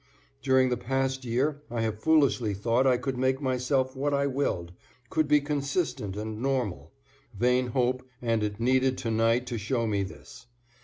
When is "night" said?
9.11-9.45